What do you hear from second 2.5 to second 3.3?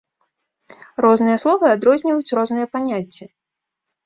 паняцці.